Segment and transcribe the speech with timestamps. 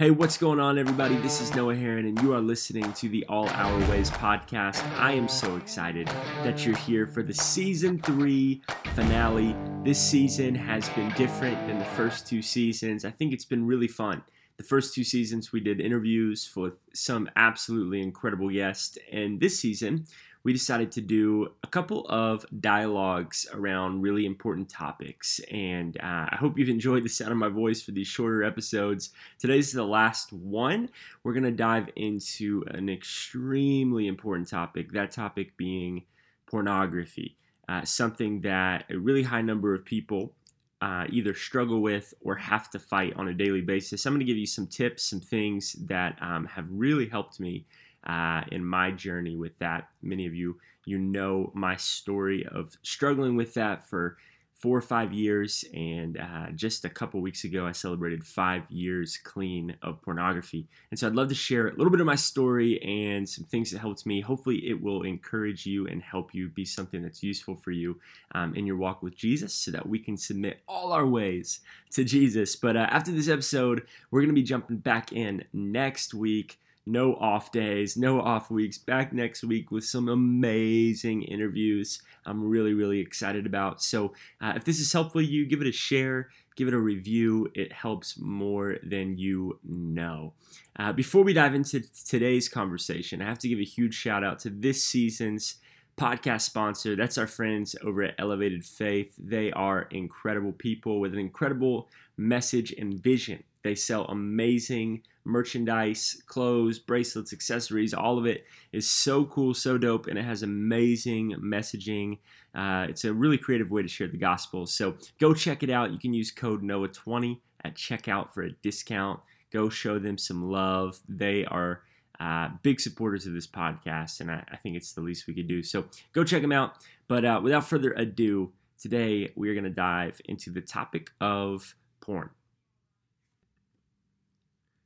[0.00, 1.14] Hey, what's going on, everybody?
[1.16, 4.82] This is Noah Heron, and you are listening to the All Our Ways podcast.
[4.96, 6.06] I am so excited
[6.42, 8.62] that you're here for the season three
[8.94, 9.54] finale.
[9.84, 13.04] This season has been different than the first two seasons.
[13.04, 14.22] I think it's been really fun.
[14.56, 20.06] The first two seasons, we did interviews with some absolutely incredible guests, and this season,
[20.42, 25.40] we decided to do a couple of dialogues around really important topics.
[25.50, 29.10] And uh, I hope you've enjoyed the sound of my voice for these shorter episodes.
[29.38, 30.88] Today's the last one.
[31.22, 36.04] We're going to dive into an extremely important topic, that topic being
[36.46, 37.36] pornography,
[37.68, 40.34] uh, something that a really high number of people.
[40.82, 44.06] Uh, either struggle with or have to fight on a daily basis.
[44.06, 47.66] I'm going to give you some tips, some things that um, have really helped me
[48.04, 49.88] uh, in my journey with that.
[50.02, 54.16] Many of you, you know my story of struggling with that for
[54.60, 55.64] four or five years.
[55.72, 60.68] And uh, just a couple weeks ago, I celebrated five years clean of pornography.
[60.90, 63.70] And so I'd love to share a little bit of my story and some things
[63.70, 64.20] that helped me.
[64.20, 67.98] Hopefully, it will encourage you and help you be something that's useful for you
[68.34, 71.60] um, in your walk with Jesus so that we can submit all our ways
[71.92, 72.54] to Jesus.
[72.54, 77.14] But uh, after this episode, we're going to be jumping back in next week no
[77.16, 78.78] off days, no off weeks.
[78.78, 82.02] Back next week with some amazing interviews.
[82.26, 83.82] I'm really, really excited about.
[83.82, 87.50] So, uh, if this is helpful you, give it a share, give it a review.
[87.54, 90.34] It helps more than you know.
[90.76, 94.38] Uh, before we dive into today's conversation, I have to give a huge shout out
[94.40, 95.56] to this season's
[95.96, 96.96] podcast sponsor.
[96.96, 99.14] That's our friends over at Elevated Faith.
[99.18, 103.44] They are incredible people with an incredible message and vision.
[103.62, 107.94] They sell amazing merchandise, clothes, bracelets, accessories.
[107.94, 112.18] All of it is so cool, so dope, and it has amazing messaging.
[112.54, 114.66] Uh, it's a really creative way to share the gospel.
[114.66, 115.92] So go check it out.
[115.92, 119.20] You can use code NOAH20 at checkout for a discount.
[119.52, 121.00] Go show them some love.
[121.08, 121.82] They are
[122.20, 125.48] uh, big supporters of this podcast, and I, I, think it's the least we could
[125.48, 125.62] do.
[125.62, 126.74] So go check them out.
[127.08, 131.74] But uh, without further ado, today we are going to dive into the topic of
[132.00, 132.30] porn.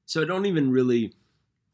[0.06, 1.14] So I don't even really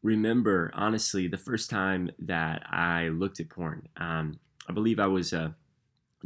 [0.03, 3.89] remember, honestly, the first time that I looked at porn.
[3.97, 5.57] Um, I believe I was a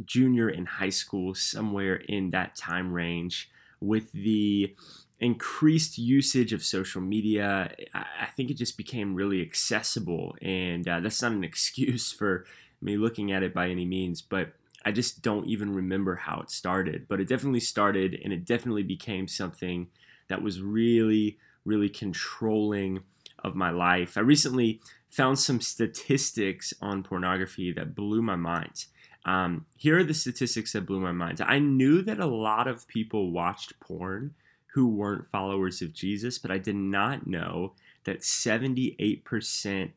[0.05, 3.49] junior in high school, somewhere in that time range,
[3.79, 4.75] with the
[5.19, 7.73] increased usage of social media.
[7.93, 12.45] I think it just became really accessible, and uh, that's not an excuse for
[12.81, 14.53] me looking at it by any means, but
[14.85, 17.07] I just don't even remember how it started.
[17.07, 19.87] But it definitely started, and it definitely became something
[20.27, 23.01] that was really really controlling
[23.39, 24.17] of my life.
[24.17, 28.85] I recently found some statistics on pornography that blew my mind.
[29.25, 31.41] Um, here are the statistics that blew my mind.
[31.41, 34.35] I knew that a lot of people watched porn
[34.73, 39.91] who weren't followers of Jesus, but I did not know that 78%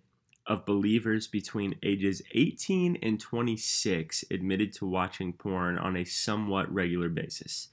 [0.46, 7.10] of believers between ages 18 and 26 admitted to watching porn on a somewhat regular
[7.10, 7.68] basis.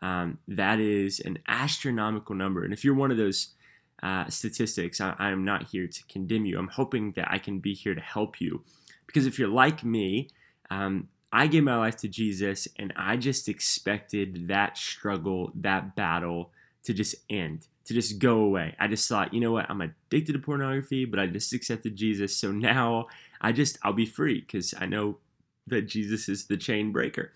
[0.00, 2.64] Um, that is an astronomical number.
[2.64, 3.54] And if you're one of those
[4.02, 6.58] uh, statistics, I, am not here to condemn you.
[6.58, 8.62] I'm hoping that I can be here to help you.
[9.06, 10.28] Because if you're like me,
[10.70, 16.52] um, I gave my life to Jesus and I just expected that struggle, that battle
[16.84, 18.74] to just end, to just go away.
[18.78, 22.36] I just thought, you know what, I'm addicted to pornography, but I just accepted Jesus.
[22.36, 23.08] So now
[23.40, 25.18] I just, I'll be free because I know
[25.66, 27.32] that Jesus is the chain breaker.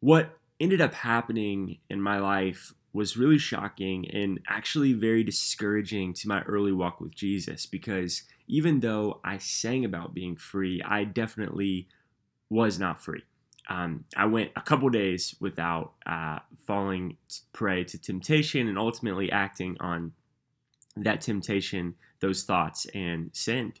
[0.00, 6.28] What ended up happening in my life was really shocking and actually very discouraging to
[6.28, 11.88] my early walk with Jesus because even though I sang about being free, I definitely
[12.48, 13.24] was not free.
[13.68, 17.16] Um, I went a couple days without uh, falling
[17.52, 20.12] prey to temptation and ultimately acting on
[20.96, 23.80] that temptation, those thoughts, and sinned.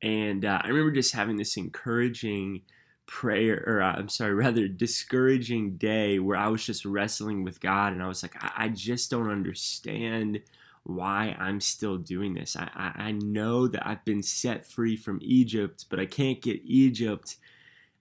[0.00, 2.62] And uh, I remember just having this encouraging
[3.06, 7.92] prayer or uh, I'm sorry, rather discouraging day where I was just wrestling with God
[7.92, 10.40] and I was like, I, I just don't understand
[10.84, 12.56] why I'm still doing this.
[12.56, 16.60] I, I, I know that I've been set free from Egypt, but I can't get
[16.64, 17.36] Egypt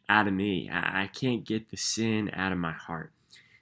[0.10, 0.70] out of me.
[0.70, 3.14] I, I can't get the sin out of my heart.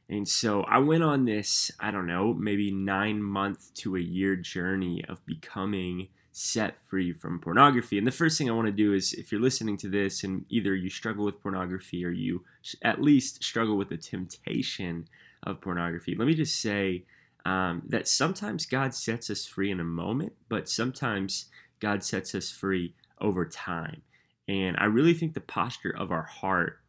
[0.10, 4.36] And so I went on this, I don't know, maybe nine month to a year
[4.36, 7.98] journey of becoming set free from pornography.
[7.98, 10.46] And the first thing I want to do is if you're listening to this and
[10.50, 12.44] either you struggle with pornography or you
[12.82, 15.08] at least struggle with the temptation
[15.44, 17.04] of pornography, let me just say
[17.46, 21.46] um, that sometimes God sets us free in a moment, but sometimes
[21.80, 24.02] God sets us free over time.
[24.48, 26.81] And I really think the posture of our heart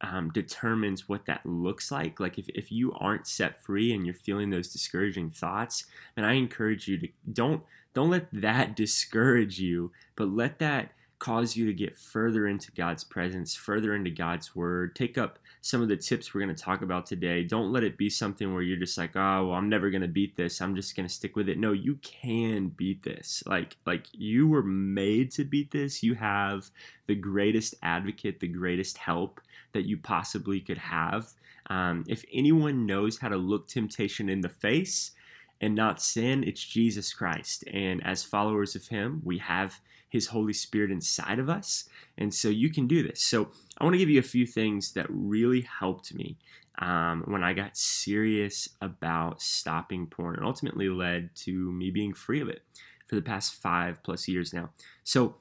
[0.00, 2.20] um, determines what that looks like.
[2.20, 5.84] Like if, if you aren't set free and you're feeling those discouraging thoughts,
[6.14, 7.62] then I encourage you to don't
[7.94, 13.04] don't let that discourage you, but let that cause you to get further into God's
[13.04, 14.94] presence, further into God's word.
[14.94, 17.42] Take up some of the tips we're going to talk about today.
[17.42, 20.08] Don't let it be something where you're just like, "Oh, well, I'm never going to
[20.08, 20.60] beat this.
[20.60, 23.42] I'm just going to stick with it." No, you can beat this.
[23.46, 26.02] Like like you were made to beat this.
[26.02, 26.70] You have
[27.06, 29.40] the greatest advocate, the greatest help
[29.72, 31.32] that you possibly could have.
[31.70, 35.12] Um, if anyone knows how to look temptation in the face,
[35.60, 37.64] and not sin, it's Jesus Christ.
[37.72, 41.88] And as followers of Him, we have His Holy Spirit inside of us.
[42.16, 43.20] And so you can do this.
[43.20, 46.36] So I want to give you a few things that really helped me
[46.78, 52.40] um, when I got serious about stopping porn and ultimately led to me being free
[52.40, 52.62] of it
[53.08, 54.70] for the past five plus years now.
[55.02, 55.36] So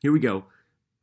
[0.00, 0.44] here we go.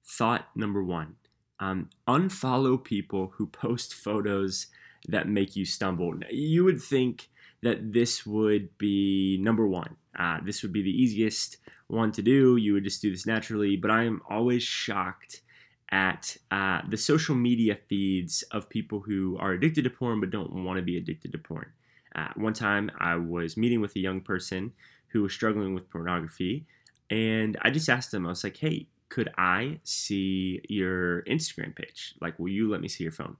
[0.06, 1.15] Thought number one
[1.59, 4.68] um, unfollow people who post photos
[5.07, 6.13] that make you stumble.
[6.29, 7.29] You would think
[7.63, 9.95] that this would be number one.
[10.18, 11.57] Uh, this would be the easiest
[11.88, 12.57] one to do.
[12.57, 15.42] You would just do this naturally, but I am always shocked
[15.89, 20.63] at uh, the social media feeds of people who are addicted to porn but don't
[20.63, 21.71] want to be addicted to porn.
[22.15, 24.74] Uh, one time I was meeting with a young person
[25.07, 26.65] who was struggling with pornography,
[27.10, 32.15] and I just asked them, I was like, hey, could I see your Instagram page?
[32.19, 33.38] Like, will you let me see your phone?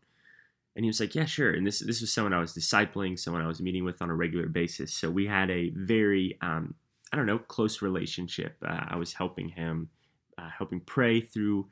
[0.75, 3.44] And he was like, "Yeah, sure." And this this was someone I was discipling, someone
[3.44, 4.94] I was meeting with on a regular basis.
[4.94, 6.75] So we had a very, um,
[7.12, 8.58] I don't know, close relationship.
[8.66, 9.90] Uh, I was helping him,
[10.38, 11.68] uh, helping pray through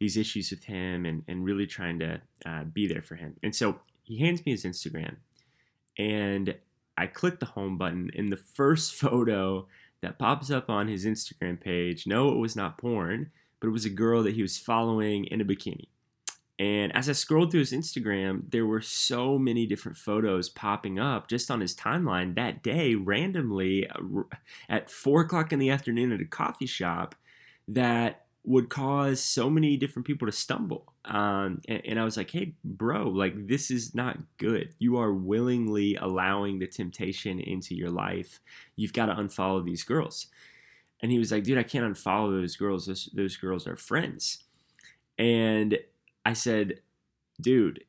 [0.00, 3.36] these issues with him, and and really trying to uh, be there for him.
[3.42, 5.16] And so he hands me his Instagram,
[5.96, 6.56] and
[6.98, 9.68] I click the home button, and the first photo
[10.02, 13.30] that pops up on his Instagram page, no, it was not porn,
[13.60, 15.88] but it was a girl that he was following in a bikini.
[16.60, 21.26] And as I scrolled through his Instagram, there were so many different photos popping up
[21.26, 24.00] just on his timeline that day, randomly uh,
[24.68, 27.14] at four o'clock in the afternoon at a coffee shop,
[27.66, 30.92] that would cause so many different people to stumble.
[31.06, 34.74] Um, and, and I was like, hey, bro, like this is not good.
[34.78, 38.38] You are willingly allowing the temptation into your life.
[38.76, 40.26] You've got to unfollow these girls.
[41.00, 42.84] And he was like, dude, I can't unfollow those girls.
[42.84, 44.44] Those, those girls are friends.
[45.18, 45.78] And
[46.24, 46.80] I said,
[47.40, 47.84] dude,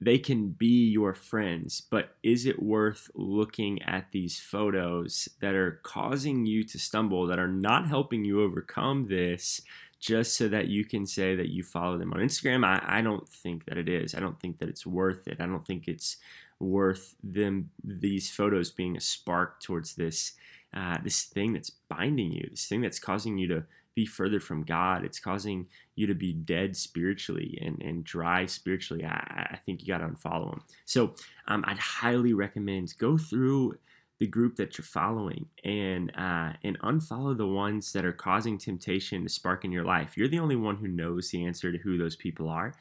[0.00, 5.80] they can be your friends, but is it worth looking at these photos that are
[5.82, 9.62] causing you to stumble, that are not helping you overcome this,
[10.00, 12.66] just so that you can say that you follow them on Instagram?
[12.66, 14.14] I, I don't think that it is.
[14.14, 15.40] I don't think that it's worth it.
[15.40, 16.18] I don't think it's
[16.60, 20.32] worth them these photos being a spark towards this
[20.74, 23.64] uh, this thing that's binding you, this thing that's causing you to
[23.94, 25.04] be further from God.
[25.04, 29.04] It's causing you to be dead spiritually and, and dry spiritually.
[29.04, 30.62] I, I think you got to unfollow them.
[30.84, 31.14] So
[31.46, 33.78] um, I'd highly recommend go through
[34.20, 39.24] the group that you're following and uh, and unfollow the ones that are causing temptation
[39.24, 40.16] to spark in your life.
[40.16, 42.74] You're the only one who knows the answer to who those people are.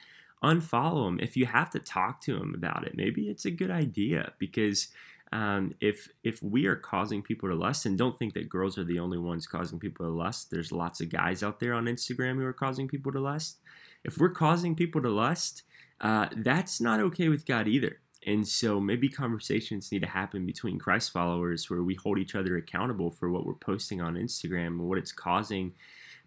[0.43, 2.95] Unfollow them if you have to talk to them about it.
[2.95, 4.89] Maybe it's a good idea because
[5.33, 8.83] um, if if we are causing people to lust, and don't think that girls are
[8.83, 10.51] the only ones causing people to lust.
[10.51, 13.57] There's lots of guys out there on Instagram who are causing people to lust.
[14.03, 15.63] If we're causing people to lust,
[16.01, 17.99] uh, that's not okay with God either.
[18.27, 22.55] And so maybe conversations need to happen between Christ followers where we hold each other
[22.55, 25.73] accountable for what we're posting on Instagram and what it's causing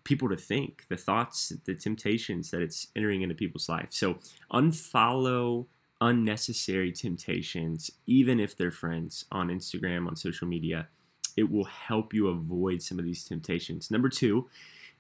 [0.03, 3.89] people to think, the thoughts, the temptations that it's entering into people's life.
[3.91, 4.19] So
[4.53, 5.67] unfollow
[6.07, 10.89] unnecessary temptations, even if they're friends on Instagram, on social media.
[11.37, 13.91] It will help you avoid some of these temptations.
[13.91, 14.49] Number two,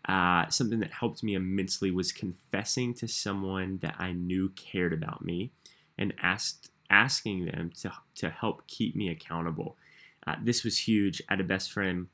[0.08, 5.25] uh, something that helped me immensely was confessing to someone that I knew cared about
[5.25, 5.52] me
[5.96, 9.76] and asked asking them to, to help keep me accountable.
[10.26, 11.20] Uh, this was huge.
[11.28, 12.06] I had a best friend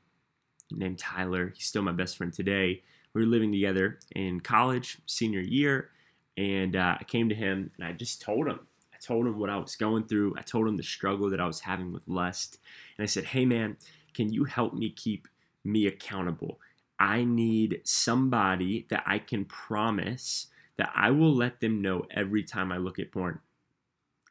[0.71, 1.53] named Tyler.
[1.55, 2.81] He's still my best friend today.
[3.13, 5.89] We were living together in college, senior year,
[6.37, 8.61] and uh, I came to him and I just told him
[9.03, 10.35] told him what I was going through.
[10.37, 12.59] I told him the struggle that I was having with lust.
[12.97, 13.77] And I said, hey, man,
[14.13, 15.27] can you help me keep
[15.63, 16.59] me accountable?
[16.99, 22.71] I need somebody that I can promise that I will let them know every time
[22.71, 23.39] I look at porn.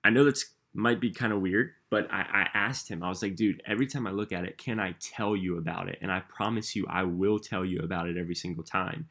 [0.02, 3.22] I know that's might be kind of weird, but I, I, asked him, I was
[3.22, 5.98] like, dude, every time I look at it, can I tell you about it?
[6.00, 9.06] And I promise you, I will tell you about it every single time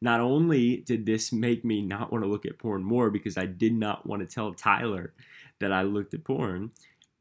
[0.00, 3.46] not only did this make me not want to look at porn more because I
[3.46, 5.12] did not want to tell Tyler
[5.60, 6.70] that I looked at porn,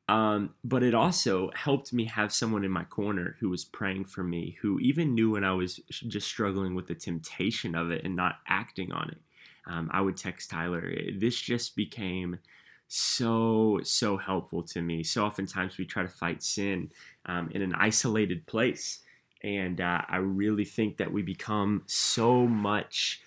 [0.07, 4.23] um, but it also helped me have someone in my corner who was praying for
[4.23, 8.15] me, who even knew when I was just struggling with the temptation of it and
[8.15, 9.17] not acting on it.
[9.67, 10.93] um, I would text Tyler.
[11.17, 12.39] This just became
[12.87, 15.03] so so helpful to me.
[15.03, 16.91] So oftentimes we try to fight sin
[17.25, 18.99] um, in an isolated place,
[19.41, 23.21] and uh, I really think that we become so much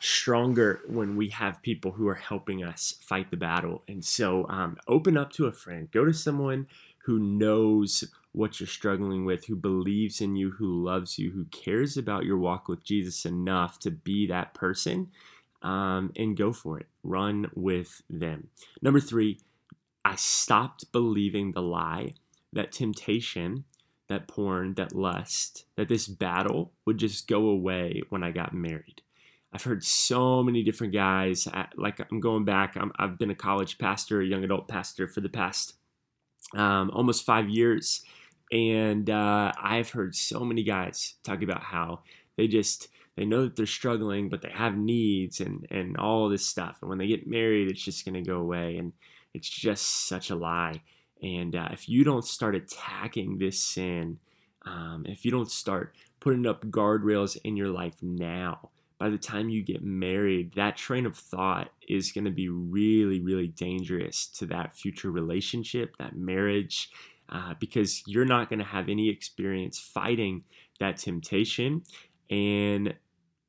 [0.00, 3.82] stronger when we have people who are helping us fight the battle.
[3.88, 5.90] And so, um, open up to a friend.
[5.90, 6.66] Go to someone
[7.04, 11.96] who knows what you're struggling with, who believes in you, who loves you, who cares
[11.96, 15.08] about your walk with Jesus enough to be that person
[15.62, 16.86] um, and go for it.
[17.02, 18.48] Run with them.
[18.82, 19.38] Number three,
[20.04, 22.14] I stopped believing the lie
[22.52, 23.64] that temptation,
[24.08, 29.02] that porn, that lust, that this battle would just go away when I got married.
[29.52, 33.78] I've heard so many different guys, like I'm going back, i have been a college
[33.78, 35.74] pastor, a young adult pastor for the past
[36.54, 38.02] um, almost five years.
[38.52, 42.00] And uh, I've heard so many guys talk about how
[42.36, 46.46] they just they know that they're struggling, but they have needs and and all this
[46.46, 46.78] stuff.
[46.80, 48.92] And when they get married, it's just going to go away, and
[49.34, 50.82] it's just such a lie.
[51.22, 54.18] And uh, if you don't start attacking this sin,
[54.64, 59.48] um, if you don't start putting up guardrails in your life now, by the time
[59.48, 64.46] you get married, that train of thought is going to be really, really dangerous to
[64.46, 66.90] that future relationship, that marriage,
[67.28, 70.44] uh, because you're not going to have any experience fighting
[70.80, 71.82] that temptation.
[72.30, 72.94] And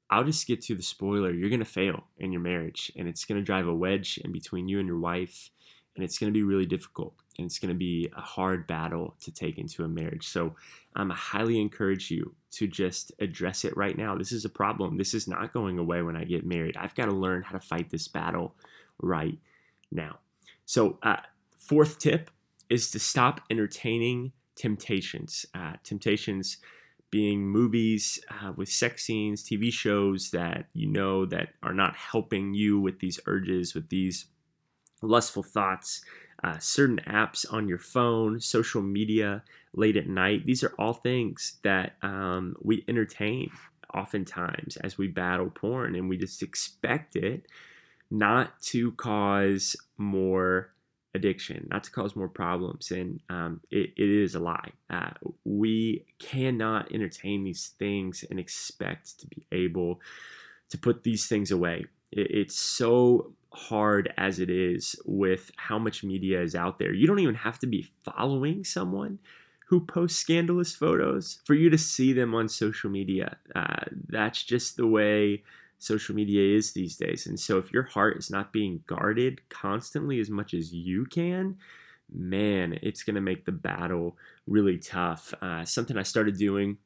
[0.10, 1.32] I'll just get to the spoiler.
[1.32, 4.32] You're going to fail in your marriage, and it's going to drive a wedge in
[4.32, 5.50] between you and your wife,
[5.96, 9.15] and it's going to be really difficult, and it's going to be a hard battle
[9.22, 10.27] to take into a marriage.
[10.27, 10.56] So,
[10.96, 14.15] um, I highly encourage you to just address it right now.
[14.15, 14.98] This is a problem.
[14.98, 16.75] This is not going away when I get married.
[16.77, 18.56] I've got to learn how to fight this battle
[19.00, 19.38] right
[19.91, 20.20] now.
[20.65, 21.17] So, uh,
[21.58, 22.32] fourth tip
[22.70, 25.46] is to stop entertaining temptations.
[25.53, 26.58] Uh, temptations
[27.10, 32.53] being movies uh, with sex scenes, TV shows that you know that are not helping
[32.53, 34.25] you with these urges, with these
[35.01, 36.01] lustful thoughts,
[36.44, 40.46] uh, certain apps on your phone, social media late at night.
[40.46, 43.51] These are all things that um, we entertain
[43.94, 47.46] oftentimes as we battle porn, and we just expect it
[48.10, 50.74] not to cause more
[51.13, 52.91] addiction, not to cause more problems.
[52.91, 54.72] And um, it, it is a lie.
[54.89, 55.12] Uh,
[55.44, 60.00] we cannot entertain these things and expect to be able
[60.70, 61.86] to put these things away.
[62.12, 66.94] It, it's so hard as it is with how much media is out there.
[66.94, 69.20] You don't even have to be following someone
[69.68, 73.38] who posts scandalous photos for you to see them on social media.
[73.56, 75.44] Uh, that's just the way
[75.80, 77.28] social media is these days.
[77.28, 81.58] And so if your heart is not being guarded constantly as much as you can,
[82.14, 85.34] man, it's going to make the battle really tough.
[85.42, 86.78] Uh, something I started doing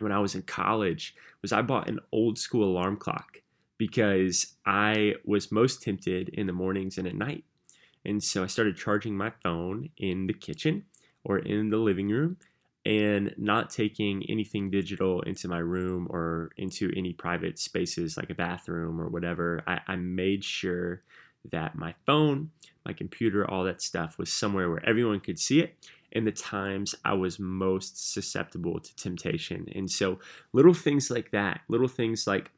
[0.00, 3.42] when I was in college was I bought an old school alarm clock
[3.80, 7.44] because I was most tempted in the mornings and at night.
[8.04, 10.84] And so I started charging my phone in the kitchen
[11.24, 12.36] or in the living room
[12.84, 18.34] and not taking anything digital into my room or into any private spaces like a
[18.34, 19.62] bathroom or whatever.
[19.66, 21.02] I, I, made sure
[21.50, 22.50] that my phone,
[22.84, 25.74] my computer, all that stuff was somewhere where everyone could see it
[26.12, 29.68] in the times I was most susceptible to temptation.
[29.74, 30.18] And so,
[30.52, 32.50] little things like that, little things like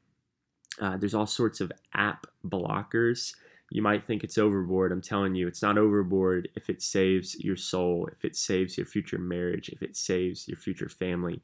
[0.80, 3.34] uh, there's all sorts of app blockers
[3.72, 4.92] you might think it's overboard.
[4.92, 8.84] I'm telling you, it's not overboard if it saves your soul, if it saves your
[8.84, 11.40] future marriage, if it saves your future family.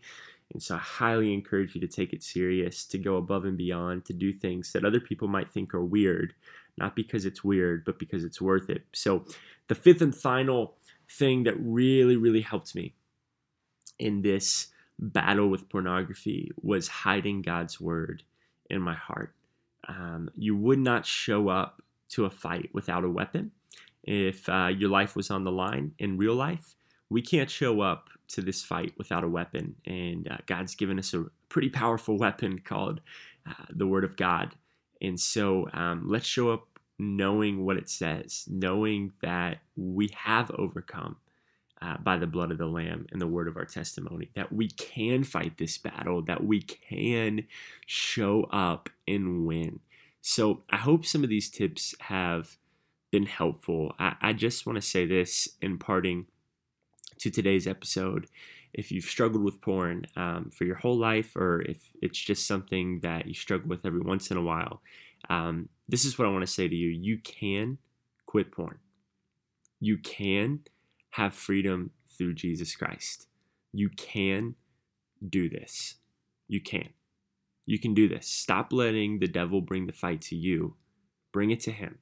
[0.53, 4.05] And so I highly encourage you to take it serious, to go above and beyond,
[4.05, 6.35] to do things that other people might think are weird,
[6.77, 8.83] not because it's weird, but because it's worth it.
[8.93, 9.25] So
[9.69, 10.75] the fifth and final
[11.11, 12.95] thing that really, really helped me
[13.99, 14.67] in this
[14.99, 18.23] battle with pornography was hiding God's word
[18.71, 19.35] in my heart.
[19.87, 23.53] Um, you would not show up to a fight without a weapon.
[24.03, 26.75] If uh, your life was on the line in real life,
[27.11, 29.77] we can't show up to this fight without a weapon.
[29.87, 33.01] And uh, God's given us a pretty powerful weapon called
[33.49, 34.55] uh, the Word of God.
[35.01, 36.67] And so um, let's show up
[36.99, 41.17] knowing what it says, knowing that we have overcome
[41.81, 44.69] uh, by the blood of the Lamb and the word of our testimony, that we
[44.69, 47.47] can fight this battle, that we can
[47.87, 49.81] show up and win.
[50.21, 52.57] So I hope some of these tips have
[53.11, 53.95] been helpful.
[53.99, 56.27] I, I just want to say this in parting
[57.19, 58.27] to today's episode.
[58.75, 63.01] If you've struggled with porn um, for your whole life, or if it's just something
[63.01, 64.83] that you struggle with every once in a while,
[65.31, 66.89] um, this is what I want to say to you.
[66.89, 67.79] You can
[68.27, 68.79] quit porn.
[69.81, 70.61] You can
[71.19, 73.27] have freedom through Jesus Christ.
[73.73, 74.55] You can
[75.29, 75.97] do this.
[76.47, 76.91] You can.
[77.67, 78.29] You can do this.
[78.29, 80.77] Stop letting the devil bring the fight to you.
[81.33, 81.99] Bring it to him.